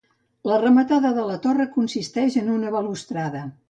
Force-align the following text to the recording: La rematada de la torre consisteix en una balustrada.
La 0.51 0.55
rematada 0.63 1.13
de 1.19 1.27
la 1.33 1.37
torre 1.45 1.69
consisteix 1.77 2.43
en 2.45 2.53
una 2.59 2.77
balustrada. 2.81 3.49